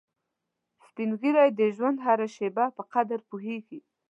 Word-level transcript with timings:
سپین 0.85 1.09
ږیری 1.19 1.49
د 1.59 1.61
ژوند 1.75 1.97
هره 2.05 2.27
شېبه 2.35 2.65
په 2.75 2.83
قدر 2.93 3.19
پوهیږي 3.29 3.79